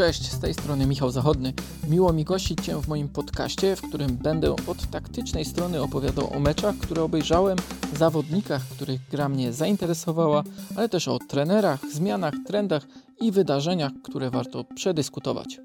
[0.00, 1.52] Cześć, z tej strony Michał Zachodny.
[1.88, 6.40] Miło mi gościć Cię w moim podcaście, w którym będę od taktycznej strony opowiadał o
[6.40, 7.58] meczach, które obejrzałem,
[7.96, 10.42] zawodnikach, których gra mnie zainteresowała,
[10.76, 12.86] ale też o trenerach, zmianach, trendach
[13.20, 15.60] i wydarzeniach, które warto przedyskutować.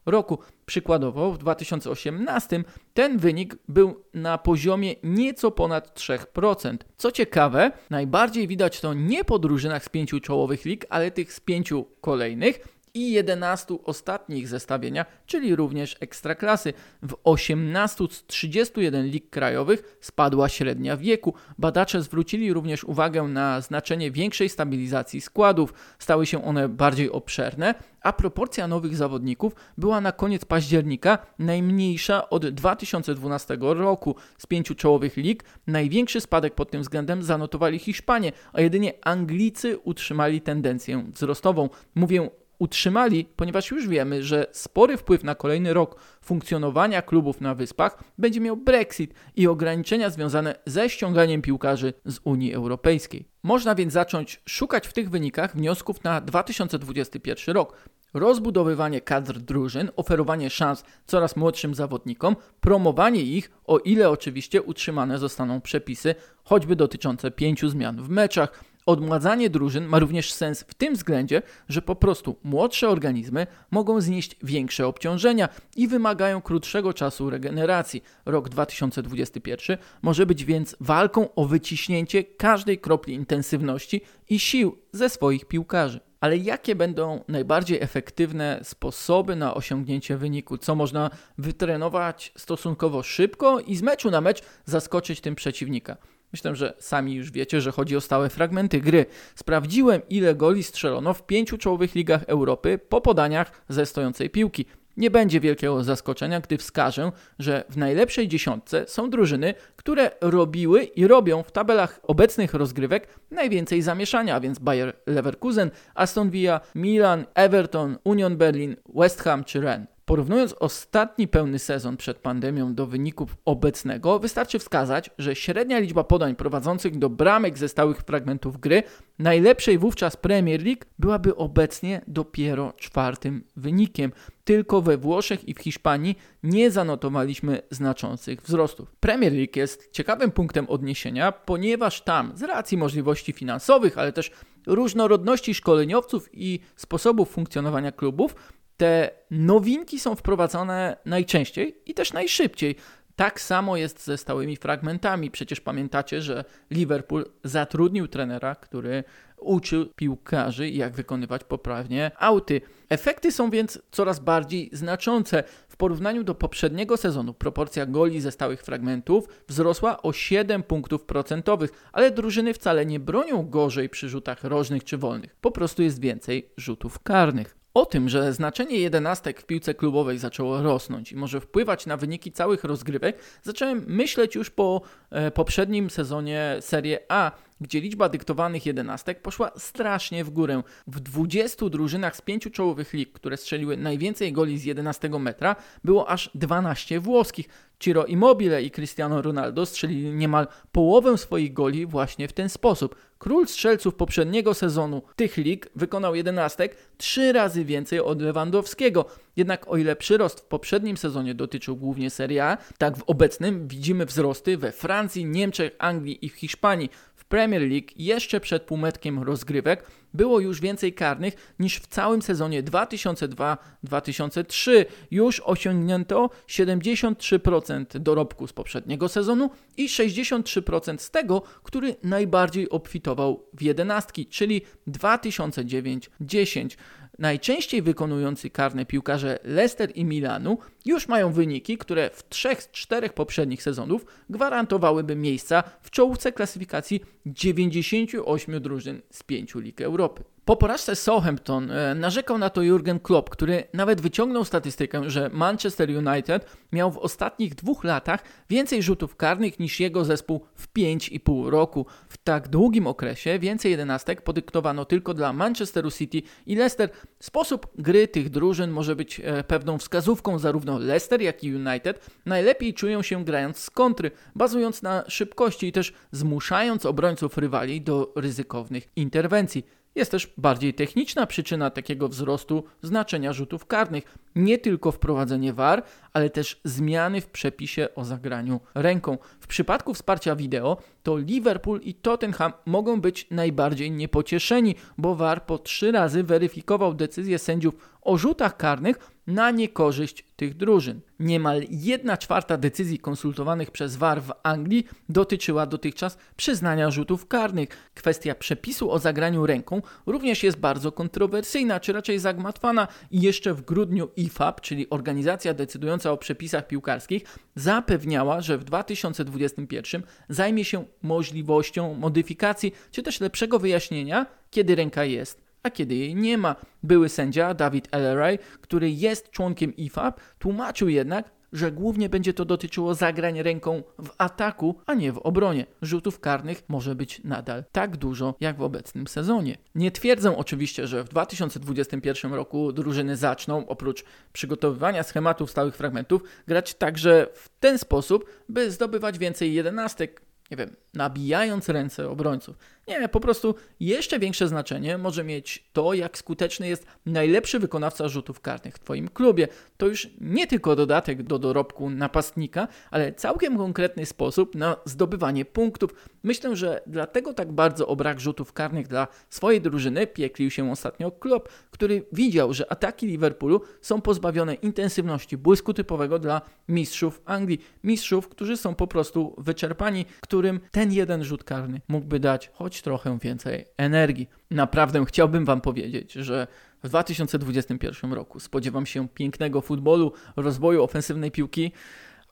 [0.07, 0.39] roku.
[0.67, 2.65] Przykładowo w 2018
[2.95, 6.77] ten wynik był na poziomie nieco ponad 3%.
[6.97, 11.41] Co ciekawe, najbardziej widać to nie po drużynach z pięciu czołowych lig, ale tych z
[11.41, 16.73] pięciu kolejnych i 11 ostatnich zestawienia, czyli również ekstraklasy.
[17.03, 21.35] W 18 z 31 lig krajowych spadła średnia wieku.
[21.59, 25.75] Badacze zwrócili również uwagę na znaczenie większej stabilizacji składów.
[25.99, 32.49] Stały się one bardziej obszerne, a proporcja nowych zawodników była na koniec października najmniejsza od
[32.49, 34.17] 2012 roku.
[34.39, 40.41] Z pięciu czołowych lig największy spadek pod tym względem zanotowali Hiszpanie, a jedynie Anglicy utrzymali
[40.41, 41.69] tendencję wzrostową.
[41.95, 48.05] Mówię utrzymali, ponieważ już wiemy, że spory wpływ na kolejny rok funkcjonowania klubów na wyspach
[48.19, 53.29] będzie miał Brexit i ograniczenia związane ze ściąganiem piłkarzy z Unii Europejskiej.
[53.43, 57.77] Można więc zacząć szukać w tych wynikach wniosków na 2021 rok.
[58.15, 65.61] Rozbudowywanie kadr drużyn, oferowanie szans coraz młodszym zawodnikom, promowanie ich, o ile oczywiście utrzymane zostaną
[65.61, 66.15] przepisy,
[66.45, 71.83] choćby dotyczące pięciu zmian w meczach, Odmładzanie drużyn ma również sens w tym względzie, że
[71.83, 78.03] po prostu młodsze organizmy mogą znieść większe obciążenia i wymagają krótszego czasu regeneracji.
[78.27, 85.45] Rok 2021 może być więc walką o wyciśnięcie każdej kropli intensywności i sił ze swoich
[85.45, 86.01] piłkarzy.
[86.21, 90.59] Ale jakie będą najbardziej efektywne sposoby na osiągnięcie wyniku?
[90.59, 95.97] Co można wytrenować stosunkowo szybko i z meczu na mecz zaskoczyć tym przeciwnika?
[96.35, 99.07] Myślę, że sami już wiecie, że chodzi o stałe fragmenty gry.
[99.35, 104.67] Sprawdziłem, ile goli strzelono w pięciu czołowych ligach Europy po podaniach ze stojącej piłki.
[104.97, 111.07] Nie będzie wielkiego zaskoczenia, gdy wskażę, że w najlepszej dziesiątce są drużyny, które robiły i
[111.07, 117.99] robią w tabelach obecnych rozgrywek najwięcej zamieszania, a więc Bayer Leverkusen, Aston Villa, Milan, Everton,
[118.05, 119.94] Union Berlin, West Ham czy Rennes.
[120.05, 126.37] Porównując ostatni pełny sezon przed pandemią do wyników obecnego, wystarczy wskazać, że średnia liczba podań
[126.37, 128.83] prowadzących do bramek ze stałych fragmentów gry,
[129.19, 134.13] najlepszej wówczas Premier League, byłaby obecnie dopiero czwartym wynikiem.
[134.45, 138.97] Tylko we Włoszech i w Hiszpanii nie zanotowaliśmy znaczących wzrostów.
[139.01, 144.31] Premier League jest ciekawym punktem odniesienia, ponieważ tam z racji możliwości finansowych, ale też
[144.67, 148.35] różnorodności szkoleniowców i sposobów funkcjonowania klubów,
[148.77, 152.77] te nowinki są wprowadzane najczęściej i też najszybciej.
[153.17, 155.31] Tak samo jest ze stałymi fragmentami.
[155.31, 159.05] Przecież pamiętacie, że Liverpool zatrudnił trenera, który
[159.39, 162.61] uczył piłkarzy, jak wykonywać poprawnie auty.
[162.89, 165.45] Efekty są więc coraz bardziej znaczące.
[165.69, 171.71] W porównaniu do poprzedniego sezonu proporcja goli ze stałych fragmentów wzrosła o 7 punktów procentowych,
[171.93, 175.37] ale drużyny wcale nie bronią gorzej przy rzutach rożnych czy wolnych.
[175.41, 177.64] Po prostu jest więcej rzutów karnych.
[177.75, 182.33] O tym, że znaczenie jedenastek w piłce klubowej zaczęło rosnąć i może wpływać na wyniki
[182.33, 189.23] całych rozgrywek, zacząłem myśleć już po e, poprzednim sezonie Serie A, gdzie liczba dyktowanych jedenastek
[189.23, 190.63] poszła strasznie w górę.
[190.87, 196.09] W 20 drużynach z pięciu czołowych lig, które strzeliły najwięcej goli z 11 metra, było
[196.09, 197.49] aż 12 włoskich.
[197.79, 202.97] Ciro Immobile i Cristiano Ronaldo strzelili niemal połowę swoich goli właśnie w ten sposób.
[203.19, 209.05] Król strzelców poprzedniego sezonu tych lig wykonał jedenastek trzy razy więcej od Lewandowskiego.
[209.37, 214.07] Jednak o ile przyrost w poprzednim sezonie dotyczył głównie Serie A, tak w obecnym widzimy
[214.07, 216.91] wzrosty we Francji, Niemczech, Anglii i w Hiszpanii.
[217.35, 224.85] Premier League jeszcze przed półmetkiem rozgrywek było już więcej karnych niż w całym sezonie 2002-2003.
[225.11, 233.63] Już osiągnięto 73% dorobku z poprzedniego sezonu i 63% z tego, który najbardziej obfitował w
[233.63, 236.77] jedenastki, czyli 2009-10.
[237.19, 243.13] Najczęściej wykonujący karne piłkarze Leicester i Milanu już mają wyniki, które w trzech z czterech
[243.13, 250.34] poprzednich sezonów gwarantowałyby miejsca w czołówce klasyfikacji 98 drużyn z pięciu lig Europy.
[250.45, 255.91] Po porażce Southampton e, narzekał na to Jurgen Klopp, który nawet wyciągnął statystykę, że Manchester
[255.91, 261.87] United miał w ostatnich dwóch latach więcej rzutów karnych niż jego zespół w 5,5 roku.
[262.09, 266.91] W tak długim okresie więcej jedenastek podyktowano tylko dla Manchesteru City i Leicester.
[267.21, 272.11] Sposób gry tych drużyn może być e, pewną wskazówką zarówno Leicester, jak i United.
[272.27, 278.13] Najlepiej czują się grając z kontry, bazując na szybkości i też zmuszając obrońców rywali do
[278.17, 279.65] ryzykownych interwencji.
[279.95, 284.19] Jest też bardziej techniczna przyczyna takiego wzrostu znaczenia rzutów karnych.
[284.35, 285.83] Nie tylko wprowadzenie VAR,
[286.15, 289.19] ale też zmiany w przepisie o zagraniu ręką.
[289.41, 295.59] W przypadku wsparcia wideo to Liverpool i Tottenham mogą być najbardziej niepocieszeni, bo VAR po
[295.59, 301.01] trzy razy weryfikował decyzje sędziów o rzutach karnych na niekorzyść tych drużyn.
[301.19, 307.69] Niemal 1 czwarta decyzji konsultowanych przez VAR w Anglii dotyczyła dotychczas przyznania rzutów karnych.
[307.95, 313.63] Kwestia przepisu o zagraniu ręką również jest bardzo kontrowersyjna, czy raczej zagmatwana i jeszcze w
[313.63, 317.23] grudniu IFAB, czyli organizacja decydująca o przepisach piłkarskich,
[317.55, 325.45] zapewniała, że w 2021 zajmie się możliwością modyfikacji, czy też lepszego wyjaśnienia, kiedy ręka jest
[325.65, 326.57] a kiedy jej nie ma.
[326.83, 332.95] Były sędzia David Elleray, który jest członkiem IFAB, tłumaczył jednak, że głównie będzie to dotyczyło
[332.95, 335.67] zagrań ręką w ataku, a nie w obronie.
[335.83, 339.59] Rzutów karnych może być nadal tak dużo jak w obecnym sezonie.
[339.75, 346.75] Nie twierdzę oczywiście, że w 2021 roku drużyny zaczną, oprócz przygotowywania schematów stałych fragmentów, grać
[346.75, 352.57] także w ten sposób, by zdobywać więcej jedenastek, nie wiem, nabijając ręce obrońców.
[352.89, 358.41] Nie, po prostu jeszcze większe znaczenie może mieć to, jak skuteczny jest najlepszy wykonawca rzutów
[358.41, 359.49] karnych w Twoim klubie.
[359.77, 365.95] To już nie tylko dodatek do dorobku napastnika, ale całkiem konkretny sposób na zdobywanie punktów.
[366.23, 371.11] Myślę, że dlatego tak bardzo o brak rzutów karnych dla swojej drużyny pieklił się ostatnio
[371.11, 377.65] Klopp, który widział, że ataki Liverpoolu są pozbawione intensywności błysku typowego dla mistrzów Anglii.
[377.85, 383.19] Mistrzów, którzy są po prostu wyczerpani, którym ten jeden rzut karny mógłby dać choć trochę
[383.19, 384.29] więcej energii.
[384.51, 386.47] Naprawdę chciałbym Wam powiedzieć, że
[386.83, 391.73] w 2021 roku spodziewam się pięknego futbolu, rozwoju ofensywnej piłki,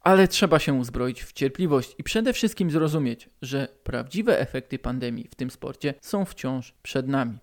[0.01, 5.35] ale trzeba się uzbroić w cierpliwość i przede wszystkim zrozumieć, że prawdziwe efekty pandemii w
[5.35, 7.39] tym sporcie są wciąż przed nami.